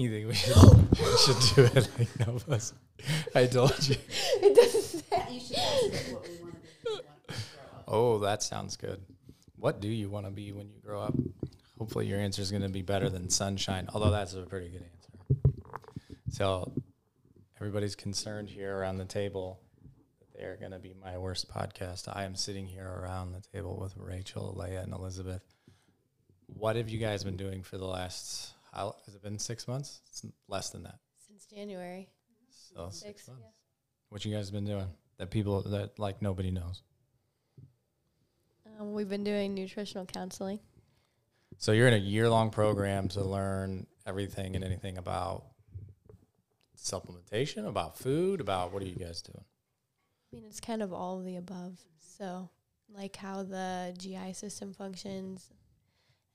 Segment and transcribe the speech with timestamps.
[0.00, 0.56] You think we should,
[0.98, 2.72] we should do it like Novus?
[3.34, 3.96] I told you.
[4.42, 5.26] It doesn't say.
[5.30, 7.34] You should ask us what we want to be when we grow up.
[7.86, 9.02] Oh, that sounds good.
[9.56, 11.14] What do you want to be when you grow up?
[11.78, 13.90] Hopefully, your answer is going to be better than sunshine.
[13.92, 15.90] Although that's a pretty good answer.
[16.30, 16.72] So,
[17.60, 19.60] everybody's concerned here around the table
[20.20, 22.08] that they are going to be my worst podcast.
[22.10, 25.42] I am sitting here around the table with Rachel, Leiah, and Elizabeth.
[26.46, 28.54] What have you guys been doing for the last?
[28.72, 29.38] How has it been?
[29.38, 30.00] Six months?
[30.08, 30.98] It's less than that.
[31.26, 32.08] Since January.
[32.74, 33.42] So six, Six, months.
[33.44, 33.50] yeah.
[34.10, 34.88] What you guys been doing
[35.18, 36.82] that people that like nobody knows?
[38.78, 40.60] Um, we've been doing nutritional counseling.
[41.58, 45.44] So you're in a year long program to learn everything and anything about
[46.76, 49.44] supplementation, about food, about what are you guys doing?
[50.32, 51.78] I mean, it's kind of all of the above.
[52.18, 52.48] So,
[52.88, 55.50] like how the GI system functions,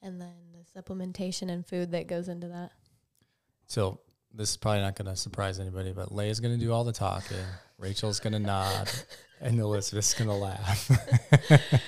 [0.05, 2.71] and then the supplementation and food that goes into that.
[3.65, 3.99] So
[4.33, 6.93] this is probably not going to surprise anybody, but Leiah's going to do all the
[6.93, 7.37] talking.
[7.79, 8.89] Rachel's going to nod,
[9.41, 10.91] and Elizabeth's going to laugh.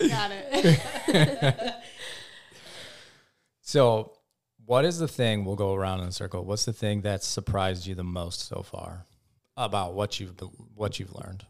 [0.00, 1.74] You got it.
[3.60, 4.12] so,
[4.64, 5.44] what is the thing?
[5.44, 6.44] We'll go around in a circle.
[6.44, 9.06] What's the thing that surprised you the most so far
[9.56, 10.34] about what you've
[10.76, 11.46] what you've learned?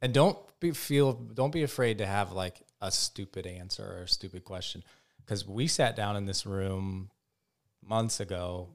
[0.00, 4.08] And don't be feel don't be afraid to have like a stupid answer or a
[4.08, 4.82] stupid question.
[5.24, 7.10] Because we sat down in this room
[7.82, 8.68] months ago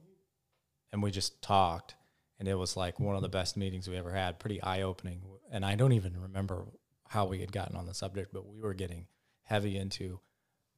[0.92, 1.94] and we just talked
[2.38, 5.22] and it was like one of the best meetings we ever had pretty eye-opening.
[5.50, 6.66] And i don't even remember
[7.08, 9.06] how we had gotten on the subject but we were getting
[9.44, 10.20] heavy into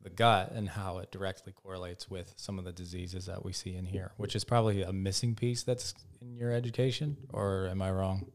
[0.00, 3.74] the gut and how it directly correlates with some of the diseases that we see
[3.74, 5.92] in here which is probably a missing piece that's
[6.22, 8.30] in your education or am i wrong?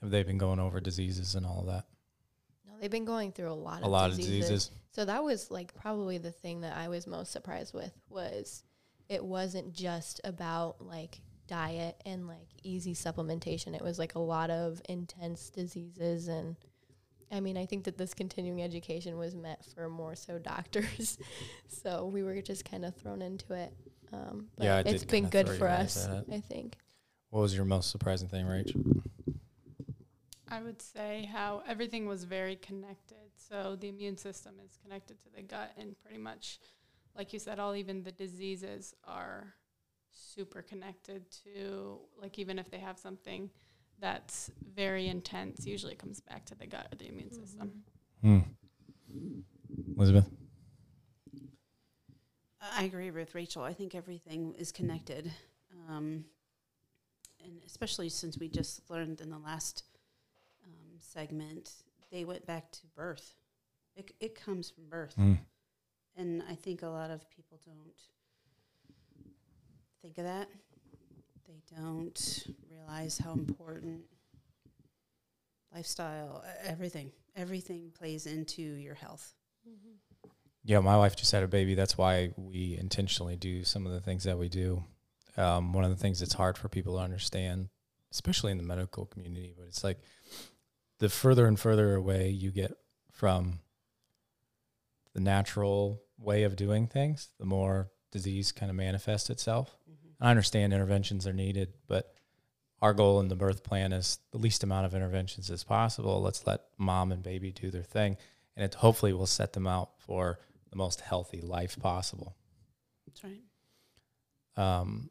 [0.00, 1.86] Have they been going over diseases and all of that
[2.86, 4.28] they've been going through a lot of a lot diseases.
[4.30, 7.90] of diseases So that was like probably the thing that I was most surprised with
[8.08, 8.62] was
[9.08, 13.74] it wasn't just about like diet and like easy supplementation.
[13.74, 16.54] It was like a lot of intense diseases and
[17.32, 21.18] I mean, I think that this continuing education was meant for more so doctors.
[21.66, 23.72] so we were just kind of thrown into it.
[24.12, 26.06] Um, but Yeah, it it's did been good for us.
[26.32, 26.76] I think.
[27.30, 28.72] what was your most surprising thing rach
[30.48, 33.16] I would say how everything was very connected.
[33.36, 36.60] So the immune system is connected to the gut, and pretty much,
[37.16, 39.54] like you said, all even the diseases are
[40.12, 43.50] super connected to, like, even if they have something
[43.98, 47.72] that's very intense, usually it comes back to the gut or the immune system.
[48.22, 48.38] hmm.
[49.96, 50.28] elizabeth
[52.74, 53.62] I agree with Rachel.
[53.62, 55.30] I think everything is connected.
[55.88, 56.24] Um,
[57.44, 59.84] and especially since we just learned in the last
[61.16, 61.70] segment,
[62.12, 63.34] they went back to birth.
[63.96, 65.14] It, it comes from birth.
[65.18, 65.38] Mm.
[66.16, 67.98] And I think a lot of people don't
[70.02, 70.48] think of that.
[71.46, 74.02] They don't realize how important
[75.74, 79.34] lifestyle, everything, everything plays into your health.
[80.64, 81.74] Yeah, my wife just had a baby.
[81.74, 84.82] That's why we intentionally do some of the things that we do.
[85.36, 87.68] Um, one of the things that's hard for people to understand,
[88.10, 89.98] especially in the medical community, but it's like
[90.98, 92.72] the further and further away you get
[93.12, 93.60] from
[95.14, 99.76] the natural way of doing things, the more disease kind of manifests itself.
[100.20, 102.14] I understand interventions are needed, but
[102.80, 106.20] our goal in the birth plan is the least amount of interventions as possible.
[106.22, 108.16] Let's let mom and baby do their thing,
[108.54, 110.38] and it hopefully will set them out for
[110.70, 112.36] the most healthy life possible.
[113.06, 113.42] That's right.
[114.56, 115.10] Um,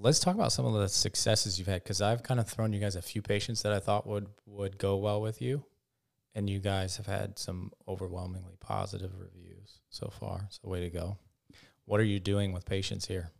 [0.00, 2.80] let's talk about some of the successes you've had because I've kind of thrown you
[2.80, 5.64] guys a few patients that I thought would would go well with you,
[6.34, 10.46] and you guys have had some overwhelmingly positive reviews so far.
[10.50, 11.18] So way to go!
[11.84, 13.30] What are you doing with patients here?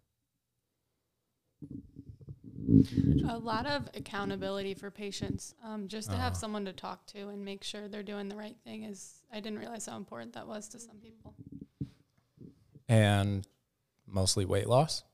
[3.29, 6.25] A lot of accountability for patients, um, just to Uh-huh.
[6.25, 9.15] have someone to talk to and make sure they're doing the right thing is.
[9.31, 11.35] I didn't realize how important that was to some people.
[12.89, 13.47] And
[14.07, 15.05] mostly weight loss.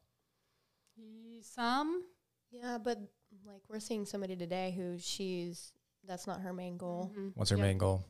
[1.56, 2.04] Ye- Some,
[2.50, 2.98] Yeah, but
[3.46, 5.72] like we're seeing somebody today who she's
[6.06, 7.10] that's not her main goal.
[7.16, 7.32] Mhm.
[7.34, 7.64] What's her Yep.
[7.66, 8.04] main goal?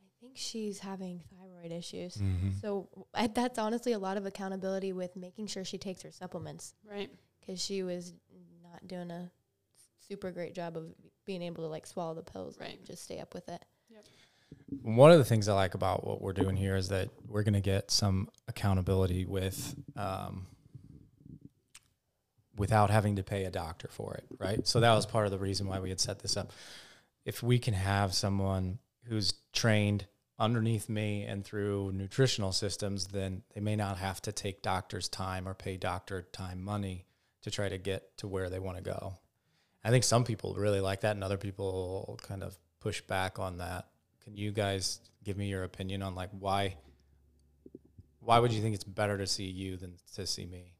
[0.00, 2.16] I think she's having thyroid issues.
[2.16, 2.50] Mm-hmm.
[2.60, 6.74] So I, that's honestly a lot of accountability with making sure she takes her supplements
[6.84, 7.10] right?
[7.40, 8.12] because she was
[8.62, 9.30] not doing a
[9.98, 10.94] super great job of
[11.26, 12.76] being able to like swallow the pills Right.
[12.78, 13.64] and just stay up with it.
[14.82, 17.54] One of the things I like about what we're doing here is that we're going
[17.54, 20.46] to get some accountability with, um,
[22.60, 24.68] without having to pay a doctor for it, right?
[24.68, 26.52] So that was part of the reason why we had set this up.
[27.24, 30.04] If we can have someone who's trained
[30.38, 35.48] underneath me and through nutritional systems, then they may not have to take doctor's time
[35.48, 37.06] or pay doctor time money
[37.40, 39.14] to try to get to where they want to go.
[39.82, 43.56] I think some people really like that and other people kind of push back on
[43.56, 43.86] that.
[44.22, 46.76] Can you guys give me your opinion on like why
[48.20, 50.74] why would you think it's better to see you than to see me?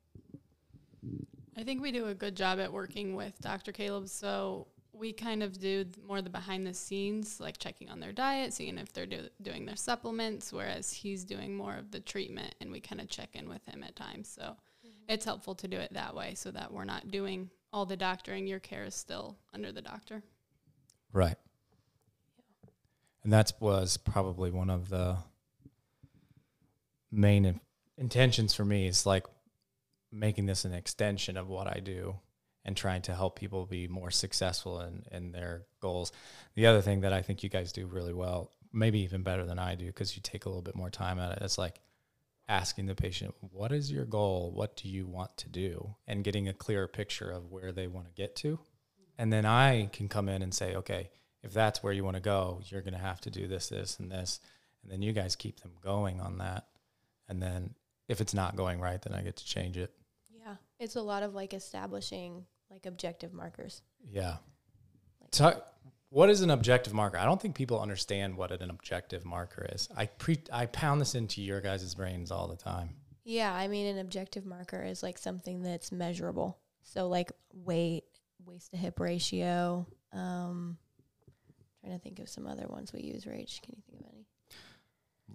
[1.60, 3.70] I think we do a good job at working with Dr.
[3.70, 4.08] Caleb.
[4.08, 8.12] So we kind of do th- more the behind the scenes, like checking on their
[8.12, 12.54] diet, seeing if they're do- doing their supplements, whereas he's doing more of the treatment
[12.62, 14.26] and we kind of check in with him at times.
[14.34, 14.88] So mm-hmm.
[15.06, 18.46] it's helpful to do it that way so that we're not doing all the doctoring.
[18.46, 20.22] Your care is still under the doctor.
[21.12, 21.36] Right.
[23.22, 25.18] And that was probably one of the
[27.12, 27.60] main in-
[27.98, 29.26] intentions for me is like
[30.12, 32.16] making this an extension of what I do
[32.64, 36.12] and trying to help people be more successful in, in their goals.
[36.54, 39.58] The other thing that I think you guys do really well, maybe even better than
[39.58, 41.80] I do, because you take a little bit more time at it, it's like
[42.48, 44.52] asking the patient, what is your goal?
[44.54, 45.94] What do you want to do?
[46.06, 48.58] And getting a clearer picture of where they want to get to.
[49.16, 51.10] And then I can come in and say, okay,
[51.42, 53.98] if that's where you want to go, you're going to have to do this, this,
[53.98, 54.40] and this.
[54.82, 56.66] And then you guys keep them going on that.
[57.28, 57.74] And then
[58.08, 59.92] if it's not going right, then I get to change it.
[60.80, 63.82] It's a lot of like establishing like objective markers.
[64.10, 64.36] Yeah.
[65.30, 65.62] So,
[66.08, 67.18] what is an objective marker?
[67.18, 69.88] I don't think people understand what an objective marker is.
[69.96, 72.90] I pre I pound this into your guys' brains all the time.
[73.24, 76.58] Yeah, I mean, an objective marker is like something that's measurable.
[76.82, 78.04] So, like weight,
[78.44, 79.86] waist to hip ratio.
[80.12, 80.78] Um,
[81.80, 83.24] trying to think of some other ones we use.
[83.24, 84.19] Rach, can you think of any?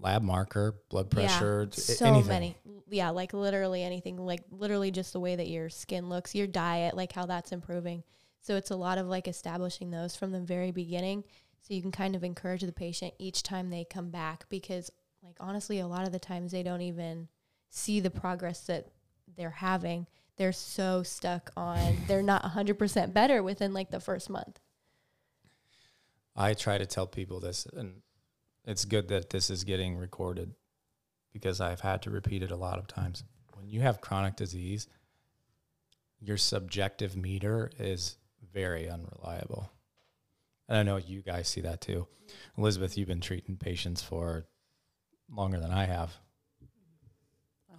[0.02, 2.28] Lab marker, blood pressure, yeah, so anything.
[2.28, 2.58] many.
[2.90, 4.18] Yeah, like literally anything.
[4.18, 8.04] Like literally just the way that your skin looks, your diet, like how that's improving.
[8.42, 11.24] So it's a lot of like establishing those from the very beginning,
[11.62, 14.92] so you can kind of encourage the patient each time they come back because,
[15.24, 17.28] like honestly, a lot of the times they don't even
[17.72, 18.88] see the progress that
[19.36, 20.06] they're having.
[20.38, 24.60] They're so stuck on they're not 100% better within like the first month.
[26.36, 28.02] I try to tell people this, and
[28.66, 30.54] it's good that this is getting recorded
[31.34, 33.24] because I've had to repeat it a lot of times.
[33.54, 34.88] When you have chronic disease,
[36.20, 38.18] your subjective meter is
[38.54, 39.72] very unreliable.
[40.68, 42.08] And I know you guys see that too.
[42.58, 44.46] Elizabeth, you've been treating patients for
[45.30, 46.14] longer than I have.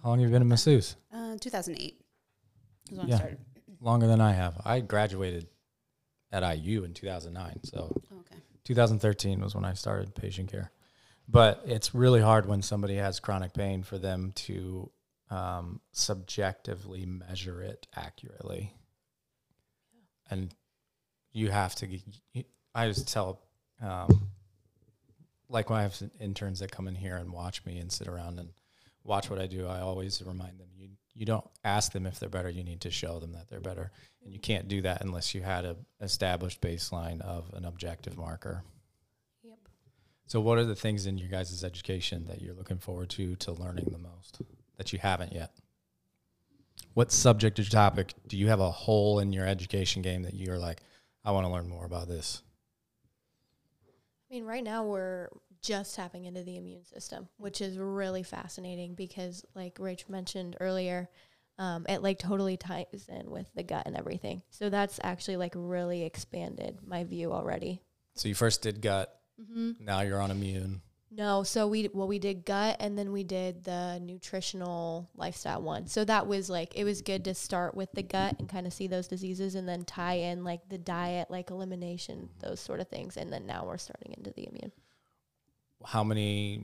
[0.03, 0.95] How long have you been a masseuse?
[1.11, 1.99] Uh, 2008
[2.91, 3.15] is when Yeah.
[3.15, 3.39] I started.
[3.81, 4.59] Longer than I have.
[4.65, 5.47] I graduated
[6.31, 7.63] at IU in 2009.
[7.63, 8.37] So Okay.
[8.63, 10.71] 2013 was when I started patient care.
[11.27, 14.89] But it's really hard when somebody has chronic pain for them to
[15.29, 18.73] um, subjectively measure it accurately.
[20.29, 20.53] And
[21.33, 21.87] you have to,
[22.73, 23.41] I just tell,
[23.81, 24.29] um,
[25.49, 28.39] like when I have interns that come in here and watch me and sit around
[28.39, 28.49] and
[29.03, 32.29] watch what I do, I always remind them you, you don't ask them if they're
[32.29, 33.91] better, you need to show them that they're better.
[34.23, 38.63] And you can't do that unless you had a established baseline of an objective marker.
[40.27, 43.53] So, what are the things in your guys' education that you're looking forward to to
[43.53, 44.41] learning the most
[44.75, 45.53] that you haven't yet?
[46.93, 50.59] What subject or topic do you have a hole in your education game that you're
[50.59, 50.81] like,
[51.23, 52.41] I want to learn more about this?
[54.29, 55.29] I mean, right now we're
[55.61, 61.09] just tapping into the immune system, which is really fascinating because, like Rach mentioned earlier,
[61.57, 64.41] um, it like totally ties in with the gut and everything.
[64.49, 67.81] So that's actually like really expanded my view already.
[68.15, 69.85] So, you first did gut, Mm-hmm.
[69.85, 70.81] now you're on immune.
[71.09, 75.87] No, so we well we did gut and then we did the nutritional lifestyle one.
[75.87, 78.73] So that was like it was good to start with the gut and kind of
[78.73, 82.89] see those diseases and then tie in like the diet, like elimination, those sort of
[82.89, 84.71] things, and then now we're starting into the immune.
[85.85, 86.63] How many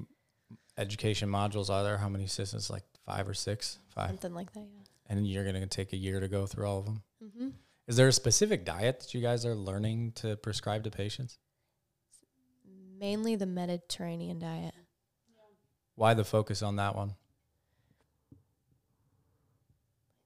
[0.77, 1.97] education modules are there?
[1.97, 2.69] How many systems?
[2.69, 3.79] Like five or six?
[3.89, 4.09] Five.
[4.09, 4.83] Something like that, yeah.
[5.07, 7.03] And you're going to take a year to go through all of them?
[7.23, 7.49] Mm-hmm.
[7.87, 11.37] Is there a specific diet that you guys are learning to prescribe to patients?
[13.03, 14.73] Mainly the Mediterranean diet.
[15.95, 17.15] Why the focus on that one?
[18.31, 18.35] I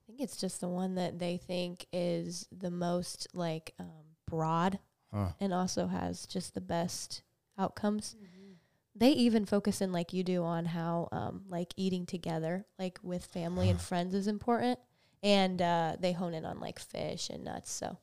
[0.06, 4.78] think it's just the one that they think is the most like um, broad
[5.12, 5.30] Huh.
[5.40, 7.22] and also has just the best
[7.58, 8.14] outcomes.
[8.94, 13.24] They even focus in like you do on how um, like eating together, like with
[13.24, 14.78] family and friends, is important,
[15.20, 17.72] and uh, they hone in on like fish and nuts.
[17.72, 17.98] So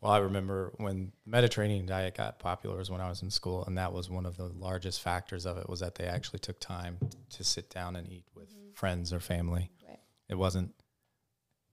[0.00, 3.78] Well, I remember when Mediterranean diet got popular was when I was in school, and
[3.78, 6.98] that was one of the largest factors of it was that they actually took time
[7.30, 8.72] to sit down and eat with mm-hmm.
[8.74, 9.70] friends or family.
[9.88, 9.98] Right.
[10.28, 10.74] It wasn't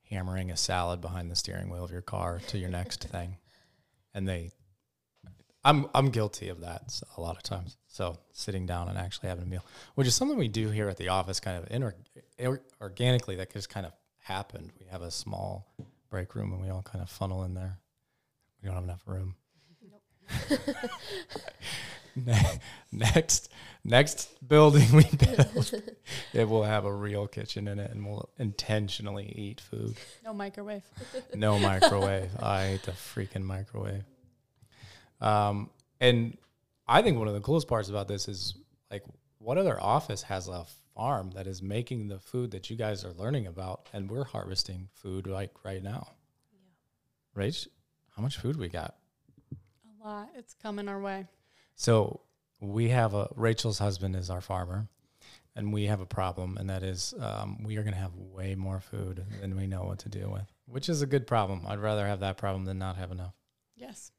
[0.10, 3.38] hammering a salad behind the steering wheel of your car to your next thing.
[4.14, 4.52] And they,
[5.64, 7.78] I'm I'm guilty of that a lot of times.
[7.88, 9.66] So sitting down and actually having a meal,
[9.96, 11.94] which is something we do here at the office, kind of inor-
[12.40, 14.72] or- organically, that just kind of happened.
[14.80, 15.68] We have a small
[16.10, 17.78] break room, and we all kind of funnel in there.
[18.62, 19.36] We don't have enough room.
[22.16, 22.60] Ne-
[22.92, 23.52] next
[23.84, 25.74] next building we build,
[26.34, 29.96] it will have a real kitchen in it, and we'll intentionally eat food.
[30.26, 30.84] No microwave.
[31.36, 32.32] No microwave.
[32.42, 34.04] I hate the freaking microwave.
[35.22, 35.70] Um,
[36.02, 36.38] and
[36.88, 38.56] I think one of the coolest parts about this is
[38.92, 39.04] like,
[39.38, 43.14] what other office has a farm that is making the food that you guys are
[43.14, 46.08] learning about, and we're harvesting food like right now.
[47.38, 47.68] Rach,
[48.20, 48.96] how much food we got?
[49.54, 50.30] A lot.
[50.36, 51.26] It's coming our way.
[51.76, 52.20] So
[52.60, 54.90] we have a Rachel's husband is our farmer,
[55.56, 58.56] and we have a problem, and that is um, we are going to have way
[58.56, 61.62] more food than we know what to do with, which is a good problem.
[61.66, 63.34] I'd rather have that problem than not have enough.
[63.78, 64.12] Yes.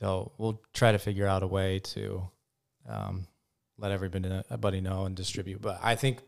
[0.00, 2.26] So we'll try to figure out a way to
[2.88, 3.26] um,
[3.76, 5.60] let everybody know, everybody know and distribute.
[5.60, 6.22] But I think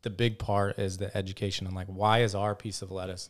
[0.00, 3.28] the big part is the education on like why is our piece of lettuce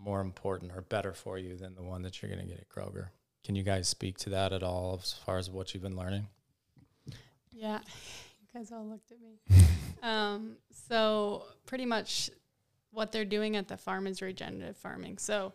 [0.00, 2.68] more important or better for you than the one that you're going to get at
[2.68, 3.08] Kroger?
[3.44, 6.26] Can you guys speak to that at all as far as what you've been learning?
[7.52, 7.80] Yeah.
[8.40, 9.64] You guys all looked at me.
[10.02, 10.56] um,
[10.88, 12.30] so pretty much
[12.92, 15.18] what they're doing at the farm is regenerative farming.
[15.18, 15.52] So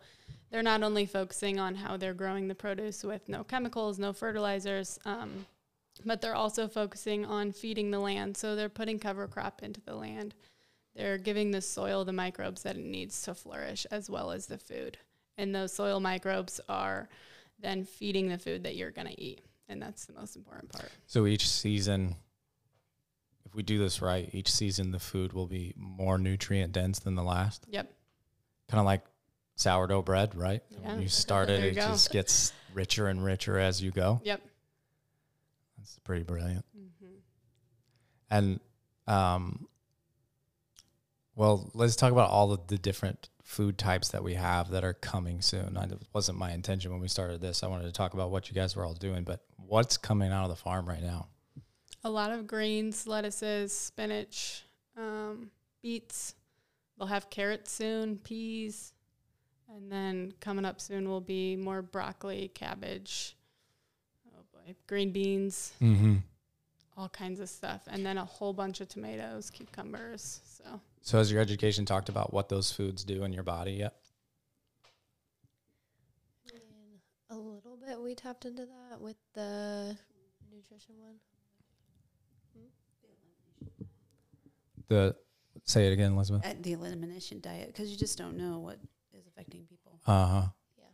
[0.50, 4.98] they're not only focusing on how they're growing the produce with no chemicals, no fertilizers,
[5.04, 5.46] um,
[6.04, 8.36] but they're also focusing on feeding the land.
[8.36, 10.34] So they're putting cover crop into the land.
[10.96, 14.58] They're giving the soil the microbes that it needs to flourish as well as the
[14.58, 14.96] food.
[15.36, 17.08] And those soil microbes are
[17.60, 19.42] then feeding the food that you're going to eat.
[19.68, 20.90] And that's the most important part.
[21.06, 22.14] So each season,
[23.44, 27.14] if we do this right, each season the food will be more nutrient dense than
[27.14, 27.66] the last.
[27.68, 27.92] Yep.
[28.68, 29.02] Kind of like
[29.56, 30.62] sourdough bread, right?
[30.70, 30.92] Yeah.
[30.92, 31.88] When you start it, you it go.
[31.88, 34.20] just gets richer and richer as you go.
[34.24, 34.40] Yep.
[35.76, 36.64] That's pretty brilliant.
[36.76, 37.14] Mm-hmm.
[38.30, 38.60] And
[39.06, 39.68] um,
[41.36, 44.94] well, let's talk about all of the different food types that we have that are
[44.94, 45.76] coming soon.
[45.76, 47.62] I, it wasn't my intention when we started this.
[47.62, 50.44] I wanted to talk about what you guys were all doing, but what's coming out
[50.44, 51.28] of the farm right now?
[52.02, 54.64] A lot of greens, lettuces, spinach,
[54.96, 55.50] um,
[55.82, 56.34] beets.
[56.98, 58.92] They'll have carrots soon, peas,
[59.68, 63.36] and then coming up soon will be more broccoli, cabbage,
[64.34, 66.16] oh boy, green beans, Mm-hmm.
[66.96, 70.40] All kinds of stuff, and then a whole bunch of tomatoes, cucumbers.
[70.44, 73.94] So So, has your education talked about what those foods do in your body yet?
[76.52, 76.60] And
[77.30, 79.96] a little bit we tapped into that with the
[80.52, 81.16] nutrition one.
[84.88, 85.16] The
[85.64, 86.46] say it again, Elizabeth.
[86.46, 88.78] At the elimination diet, because you just don't know what
[89.12, 90.00] is affecting people.
[90.06, 90.46] Uh huh.
[90.78, 90.84] Yeah.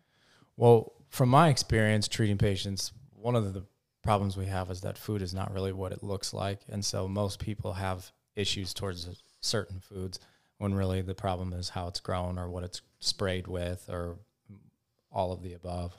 [0.57, 3.65] Well, from my experience treating patients, one of the
[4.03, 6.61] problems we have is that food is not really what it looks like.
[6.69, 9.09] And so most people have issues towards
[9.41, 10.19] certain foods
[10.59, 14.17] when really the problem is how it's grown or what it's sprayed with or
[15.11, 15.95] all of the above.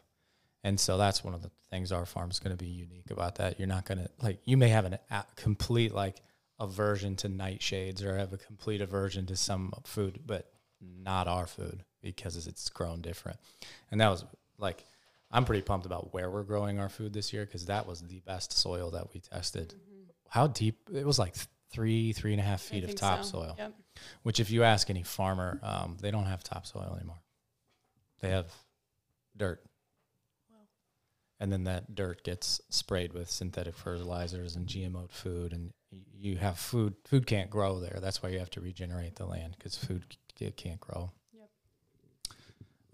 [0.63, 3.59] And so that's one of the things our farm's going to be unique about that.
[3.59, 6.21] You're not going to like you may have a complete like
[6.59, 11.83] aversion to nightshades or have a complete aversion to some food, but not our food
[12.01, 13.39] because it's grown different.
[13.91, 14.23] And that was
[14.57, 14.85] like,
[15.33, 18.19] I'm pretty pumped about where we're growing our food this year because that was the
[18.21, 19.73] best soil that we tested.
[20.29, 20.77] How deep?
[20.93, 21.33] It was like
[21.71, 22.73] three, three and a half Mm-hmm.
[22.75, 23.05] Feet of think so.
[23.07, 23.73] topsoil, Yep.
[24.21, 27.19] which if you ask any farmer, um, they don't have topsoil anymore.
[28.21, 28.47] They have
[29.35, 29.61] dirt.
[31.39, 35.71] And then that dirt gets sprayed with synthetic fertilizers and GMO food, and
[36.15, 36.93] you have food.
[37.05, 37.97] Food can't grow there.
[38.01, 40.05] That's why you have to regenerate the land because food
[40.39, 41.11] c- can't grow.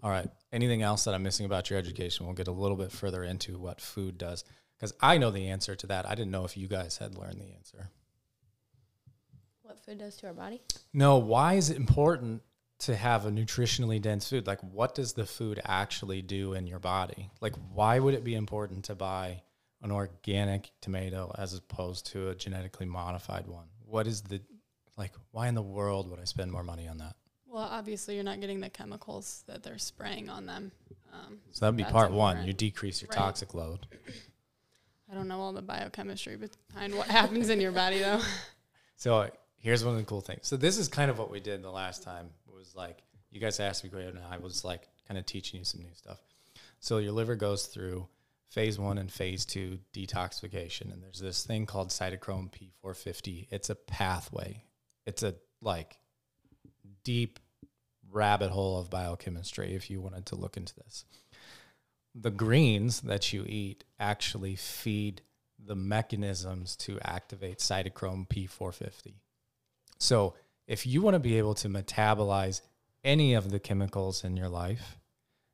[0.02, 0.28] All right.
[0.52, 2.26] Anything else that I'm missing about your education?
[2.26, 4.44] We'll get a little bit further into what food does
[4.76, 6.08] because I know the answer to that.
[6.08, 7.90] I didn't know if you guys had learned the answer.
[9.62, 10.62] What food does to our body?
[10.92, 12.42] No, why is it important
[12.80, 14.46] to have a nutritionally dense food?
[14.46, 17.30] Like, what does the food actually do in your body?
[17.40, 19.42] Like, why would it be important to buy
[19.82, 23.66] an organic tomato as opposed to a genetically modified one?
[23.84, 24.40] What is the,
[24.96, 27.16] like, why in the world would I spend more money on that?
[27.50, 30.70] Well, obviously, you're not getting the chemicals that they're spraying on them.
[31.12, 32.46] Um, So that'd be part one.
[32.46, 33.16] You decrease your Right.
[33.16, 33.86] toxic load.
[35.10, 38.20] I don't know all the biochemistry behind what happens in your body, though.
[38.96, 40.46] So here's one of the cool things.
[40.46, 42.28] So this is kind of what we did the last time.
[42.46, 45.64] It was like you guys asked me, and I was like kind of teaching you
[45.64, 46.18] some new stuff.
[46.80, 48.08] So your liver goes through
[48.50, 52.50] phase one and phase two detoxification, and there's this thing called cytochrome
[52.84, 53.46] P450.
[53.50, 54.64] It's a pathway.
[55.06, 55.96] It's a like
[57.04, 57.38] deep
[58.10, 61.04] rabbit hole of biochemistry if you wanted to look into this.
[62.14, 65.22] the greens that you eat actually feed
[65.64, 69.14] the mechanisms to activate cytochrome P450.
[69.98, 70.34] So,
[70.66, 72.62] if you want to be able to metabolize
[73.04, 74.98] any of the chemicals in your life,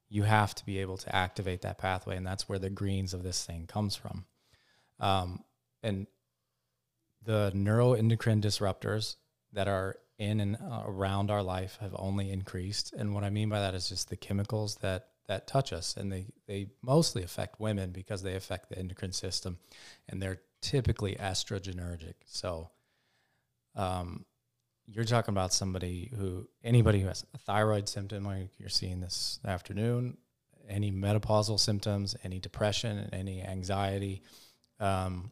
[0.08, 2.16] you have to be able to activate that pathway.
[2.16, 4.24] And that's where the greens of this thing comes from.
[5.00, 5.44] Um,
[5.82, 6.06] and
[7.22, 9.16] the neuroendocrine disruptors
[9.52, 10.56] that are in and
[10.86, 12.92] around our life have only increased.
[12.92, 16.12] And what I mean by that is just the chemicals that that touch us, and
[16.12, 19.58] they they mostly affect women because they affect the endocrine system,
[20.08, 22.14] and they're typically estrogenergic.
[22.26, 22.70] So,
[23.74, 24.24] um,
[24.86, 29.40] you're talking about somebody who anybody who has a thyroid symptom like you're seeing this
[29.44, 30.16] afternoon,
[30.68, 34.22] any menopausal symptoms, any depression, any anxiety.
[34.78, 35.30] Um,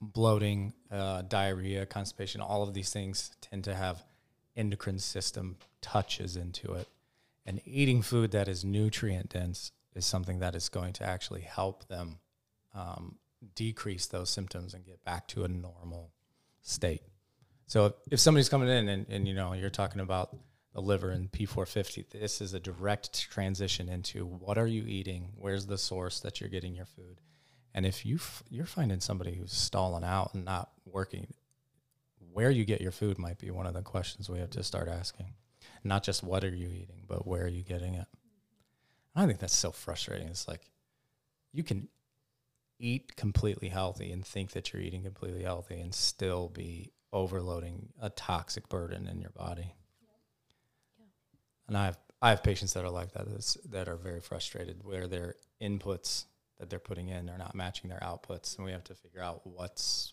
[0.00, 4.04] bloating, uh, diarrhea, constipation, all of these things tend to have
[4.56, 6.88] endocrine system touches into it.
[7.46, 11.86] And eating food that is nutrient dense is something that is going to actually help
[11.88, 12.18] them
[12.74, 13.16] um,
[13.54, 16.12] decrease those symptoms and get back to a normal
[16.62, 17.02] state.
[17.66, 20.36] So if, if somebody's coming in and, and you know you're talking about
[20.74, 25.30] the liver and P450, this is a direct transition into what are you eating?
[25.36, 27.20] Where's the source that you're getting your food?
[27.74, 31.32] And if you f- you're finding somebody who's stalling out and not working,
[32.32, 34.88] where you get your food might be one of the questions we have to start
[34.88, 35.34] asking.
[35.84, 38.06] Not just what are you eating, but where are you getting it?
[39.14, 40.28] I think that's so frustrating.
[40.28, 40.70] It's like
[41.52, 41.88] you can
[42.78, 48.10] eat completely healthy and think that you're eating completely healthy and still be overloading a
[48.10, 49.74] toxic burden in your body.
[51.66, 53.26] And I have I have patients that are like that
[53.70, 56.24] that are very frustrated where their inputs
[56.58, 59.42] that they're putting in are not matching their outputs, and we have to figure out
[59.44, 60.12] what's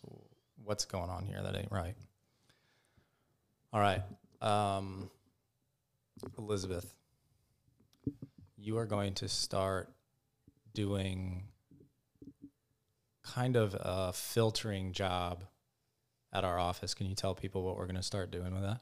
[0.63, 1.95] what's going on here that ain't right.
[3.73, 4.01] All right,
[4.41, 5.09] um,
[6.37, 6.93] Elizabeth,
[8.57, 9.89] you are going to start
[10.73, 11.43] doing
[13.23, 15.43] kind of a filtering job
[16.31, 16.93] at our office.
[16.93, 18.79] Can you tell people what we're going to start doing with that?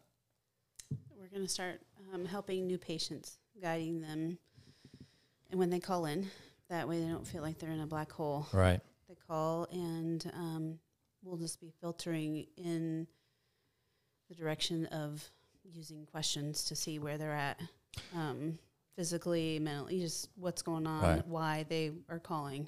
[1.20, 1.82] We're going to start
[2.14, 4.38] um, helping new patients, guiding them,
[5.50, 6.30] and when they call in,
[6.70, 8.48] that way they don't feel like they're in a black hole.
[8.52, 8.82] Right.
[9.08, 10.80] They call and um,
[11.24, 13.08] we'll just be filtering in
[14.30, 15.24] the direction of
[15.64, 17.60] using questions to see where they're at
[18.16, 18.58] um,
[18.96, 21.28] physically, mentally, just what's going on, right.
[21.28, 22.68] why they are calling,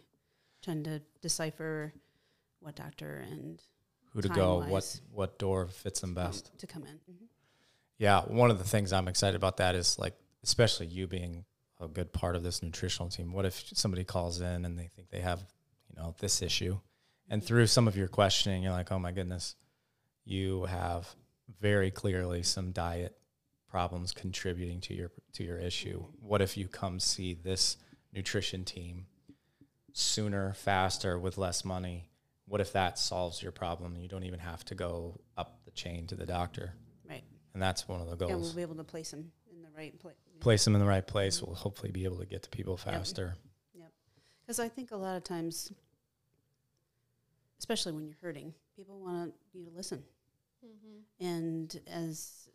[0.64, 1.94] trying to decipher
[2.60, 3.62] what doctor and
[4.14, 6.94] who to go, what what door fits them best to come in.
[7.14, 7.26] Mm-hmm.
[7.98, 11.46] Yeah, one of the things I'm excited about that is like, especially you being
[11.80, 13.32] a good part of this nutritional team.
[13.32, 15.40] What if somebody calls in and they think they have,
[15.90, 16.80] you know, this issue,
[17.30, 19.56] and through some of your questioning, you're like, oh my goodness,
[20.24, 21.16] you have
[21.60, 23.18] very clearly some diet
[23.70, 26.04] problems contributing to your to your issue.
[26.20, 27.78] What if you come see this
[28.14, 29.08] nutrition team
[29.94, 32.10] sooner, faster, with less money?
[32.48, 33.98] What if that solves your problem?
[33.98, 36.74] You don't even have to go up the chain to the doctor.
[37.10, 37.24] Right.
[37.54, 38.30] And that's one of the goals.
[38.30, 40.88] Yeah, we'll be able to place them in the right place place them in the
[40.88, 43.36] right place, we'll hopefully be able to get to people faster.
[43.74, 43.92] Yep.
[44.46, 45.72] Because I think a lot of times,
[47.60, 50.04] especially when you're hurting, people want you to listen.
[50.66, 51.26] Mm-hmm.
[51.26, 52.50] And as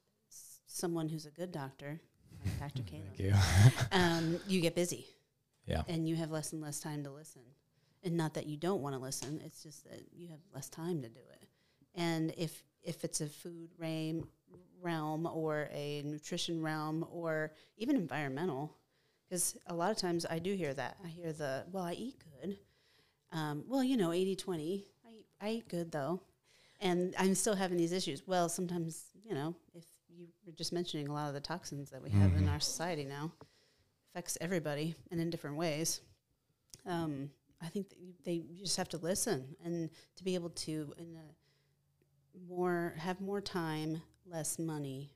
[0.67, 2.01] someone who's a good doctor,
[2.45, 2.83] like Dr.
[2.83, 3.35] Caleb, you.
[3.93, 5.07] um, you get busy.
[5.67, 5.83] Yeah.
[5.89, 7.43] And you have less and less time to listen.
[8.03, 11.03] And not that you don't want to listen, it's just that you have less time
[11.03, 11.49] to do it.
[11.95, 14.27] And if if it's a food realm
[14.81, 18.75] realm or a nutrition realm or even environmental
[19.29, 22.17] because a lot of times i do hear that i hear the well i eat
[22.41, 22.57] good
[23.33, 24.85] um, well you know 80 20
[25.41, 26.21] I I eat good though
[26.81, 31.09] and i'm still having these issues well sometimes you know if you were just mentioning
[31.09, 32.45] a lot of the toxins that we have mm-hmm.
[32.45, 33.31] in our society now
[34.11, 36.01] affects everybody and in different ways
[36.87, 37.31] um,
[37.63, 41.17] i think that you, they just have to listen and to be able to in
[41.17, 41.35] a
[42.49, 45.11] more have more time less money,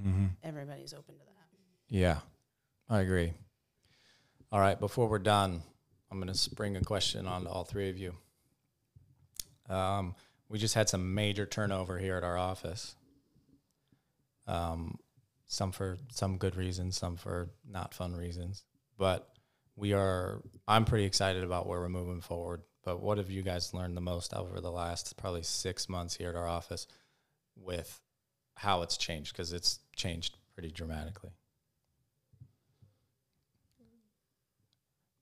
[0.00, 0.26] mm-hmm.
[0.42, 1.32] everybody's open to that.
[1.88, 2.18] Yeah,
[2.88, 3.32] I agree.
[4.50, 5.62] All right, before we're done,
[6.12, 8.12] I'm going to spring a question on to all three of you.
[9.70, 10.14] Um,
[10.50, 12.94] we just had some major turnover here at our office.
[14.46, 14.98] Um,
[15.46, 18.62] some for some good reasons, some for not fun reasons.
[18.98, 19.26] But
[19.74, 22.60] we are, I'm pretty excited about where we're moving forward.
[22.84, 26.28] But what have you guys learned the most over the last probably six months here
[26.28, 26.86] at our office
[27.56, 28.02] with
[28.56, 31.30] how it's changed because it's changed pretty dramatically.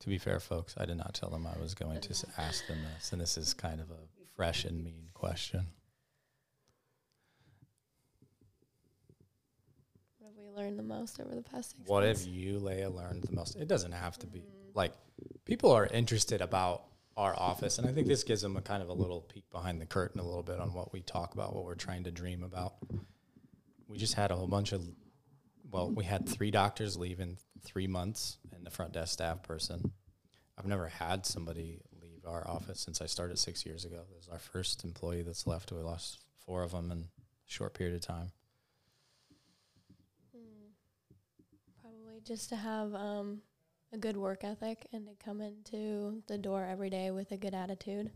[0.00, 2.78] To be fair, folks, I did not tell them I was going to ask them
[2.96, 3.98] this, and this is kind of a
[4.34, 5.66] fresh and mean question.
[10.18, 12.24] What have we learned the most over the past six What months?
[12.24, 13.56] have you, Leiah, learned the most?
[13.56, 14.42] It doesn't have to be
[14.74, 14.92] like
[15.44, 16.84] people are interested about
[17.16, 19.82] our office, and I think this gives them a kind of a little peek behind
[19.82, 22.42] the curtain a little bit on what we talk about, what we're trying to dream
[22.42, 22.74] about.
[23.86, 24.82] We just had a whole bunch of,
[25.70, 29.92] well, we had three doctors leave in three months, and the front desk staff person.
[30.58, 34.02] I've never had somebody leave our office since I started six years ago.
[34.14, 35.72] This is our first employee that's left.
[35.72, 37.04] We lost four of them in a
[37.46, 38.32] short period of time.
[40.36, 40.72] Mm.
[41.80, 43.40] Probably just to have um,
[43.94, 47.54] a good work ethic and to come into the door every day with a good
[47.54, 48.10] attitude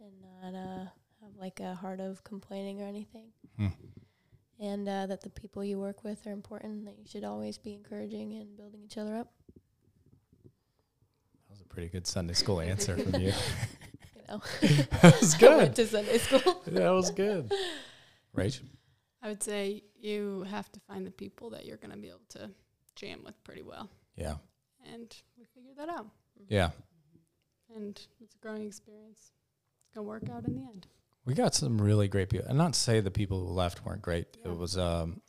[0.00, 0.84] and not uh,
[1.22, 3.28] have like a heart of complaining or anything.
[3.56, 3.68] Hmm.
[4.60, 7.74] And uh, that the people you work with are important, that you should always be
[7.74, 9.32] encouraging and building each other up.
[10.44, 13.32] That was a pretty good Sunday school answer from you.
[14.16, 14.42] You know,
[15.02, 15.76] that was I went good.
[15.76, 16.62] to Sunday school.
[16.68, 17.52] That was good.
[18.32, 18.64] Rachel?
[19.22, 22.22] I would say you have to find the people that you're going to be able
[22.30, 22.50] to
[22.94, 23.90] jam with pretty well.
[24.16, 24.36] Yeah.
[24.90, 26.06] And we figured that out.
[26.48, 26.70] Yeah.
[27.76, 29.32] And it's a growing experience.
[29.82, 30.86] It's going to work out in the end.
[31.26, 32.46] We got some really great people.
[32.48, 34.26] And not to say the people who left weren't great.
[34.44, 34.52] Yeah.
[34.52, 35.20] It was, um,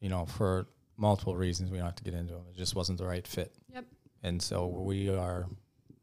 [0.00, 1.70] you know, for multiple reasons.
[1.70, 2.44] We don't have to get into them.
[2.50, 3.52] It just wasn't the right fit.
[3.74, 3.86] Yep.
[4.22, 5.46] And so we are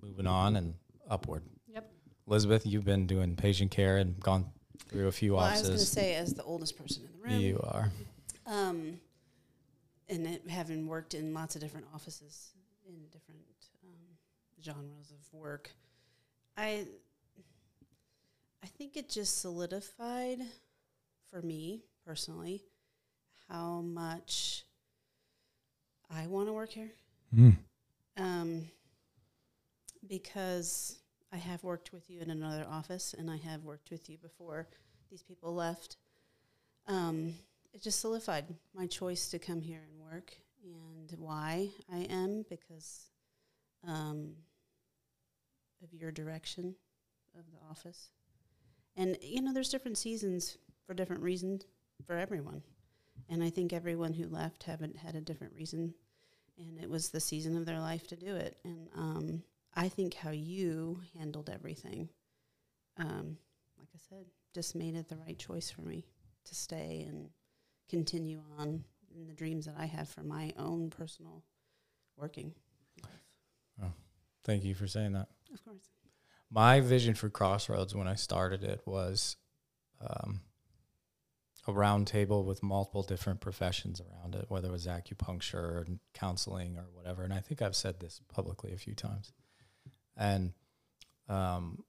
[0.02, 0.74] moving on and
[1.10, 1.44] upward.
[1.68, 1.90] Yep.
[2.28, 4.46] Elizabeth, you've been doing patient care and gone
[4.90, 7.28] through a few Well, I was going to say, as the oldest person in the
[7.34, 7.90] room, you are.
[8.46, 9.00] um,
[10.10, 12.50] and it, having worked in lots of different offices
[12.88, 13.40] in different
[13.86, 13.96] um,
[14.62, 15.72] genres of work,
[16.58, 16.86] I I
[18.84, 20.40] think it just solidified
[21.30, 22.62] for me personally
[23.48, 24.66] how much
[26.12, 26.92] I want to work here.
[27.34, 27.56] Mm.
[28.18, 28.66] Um,
[30.06, 31.00] because
[31.32, 34.68] I have worked with you in another office and I have worked with you before
[35.10, 35.96] these people left.
[36.86, 37.36] Um,
[37.74, 43.06] it just solidified my choice to come here and work and why I am because
[43.88, 44.34] um,
[45.82, 46.76] of your direction
[47.40, 48.10] of the office.
[48.96, 51.66] And, you know, there's different seasons for different reasons
[52.06, 52.62] for everyone.
[53.30, 55.94] And I think everyone who left haven't had a different reason
[56.58, 58.58] and it was the season of their life to do it.
[58.64, 59.44] And um,
[59.76, 62.10] I think how you handled everything,
[62.98, 63.38] um,
[63.78, 66.06] like I said, just made it the right choice for me
[66.46, 67.30] to stay and
[67.90, 68.84] continue on
[69.16, 71.44] in the dreams that I have for my own personal
[72.18, 72.54] working
[73.02, 73.12] life.
[74.44, 75.30] Thank you for saying that.
[75.54, 75.90] Of course.
[76.54, 79.38] My vision for Crossroads when I started it was
[80.00, 80.42] um,
[81.68, 86.78] a round table with multiple different professions around it, whether it was acupuncture and counseling
[86.78, 87.24] or whatever.
[87.24, 89.32] And I think I've said this publicly a few times.
[90.16, 90.54] And
[91.28, 91.84] um,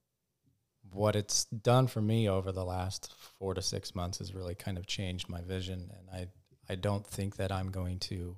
[0.91, 4.79] what it's done for me over the last four to six months has really kind
[4.79, 5.91] of changed my vision.
[5.95, 6.09] And
[6.67, 8.37] I, I don't think that I'm going to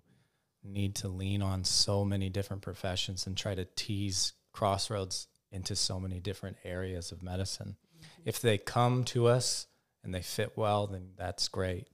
[0.62, 6.00] need to lean on so many different professions and try to tease Crossroads into so
[6.00, 7.78] many different areas of medicine.
[8.26, 9.68] If they come to us
[10.04, 11.88] and they fit well, then that's great.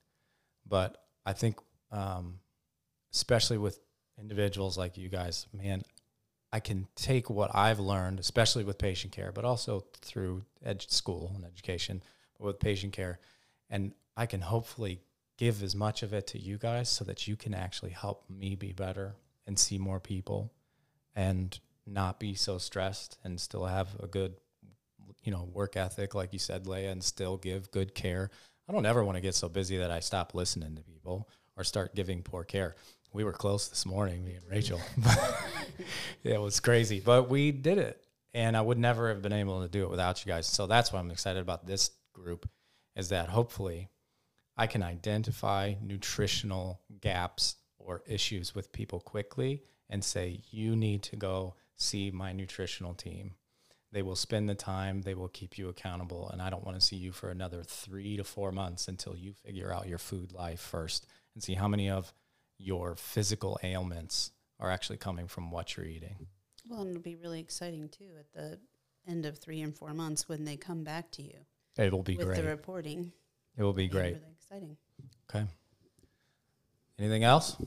[0.67, 1.57] But I think,
[1.91, 2.39] um,
[3.13, 3.79] especially with
[4.19, 5.83] individuals like you guys, man,
[6.51, 11.31] I can take what I've learned, especially with patient care, but also through ed- school
[11.35, 12.03] and education,
[12.37, 13.19] but with patient care,
[13.69, 15.01] and I can hopefully
[15.37, 18.55] give as much of it to you guys so that you can actually help me
[18.55, 19.15] be better
[19.47, 20.53] and see more people
[21.15, 24.35] and not be so stressed and still have a good
[25.23, 28.29] you know work ethic like you said Leiah and still give good care.
[28.67, 31.63] I don't ever want to get so busy that I stop listening to people or
[31.63, 32.75] start giving poor care.
[33.11, 34.81] We were close this morning, me and Rachel.
[36.23, 38.03] it was crazy, but we did it.
[38.33, 40.47] And I would never have been able to do it without you guys.
[40.47, 42.49] So that's why I'm excited about this group
[42.95, 43.89] is that hopefully
[44.57, 51.15] I can identify nutritional gaps or issues with people quickly and say, you need to
[51.15, 53.35] go see my nutritional team.
[53.91, 56.29] They will spend the time, they will keep you accountable.
[56.29, 59.33] And I don't want to see you for another three to four months until you
[59.33, 61.05] figure out your food life first
[61.35, 62.11] and see how many of
[62.57, 66.27] your physical ailments are actually coming from what you're eating.
[66.67, 68.59] Well, and it'll be really exciting too at the
[69.07, 71.37] end of three and four months when they come back to you
[71.77, 72.41] It'll be with great.
[72.41, 73.11] the reporting.
[73.57, 74.13] It will be It'll great.
[74.15, 74.77] Really exciting.
[75.29, 75.45] Okay.
[76.97, 77.57] Anything else?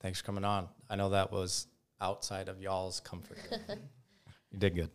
[0.00, 0.68] Thanks for coming on.
[0.88, 1.66] I know that was
[2.02, 3.38] outside of y'all's comfort.
[3.48, 3.60] zone.
[4.52, 4.90] you did good.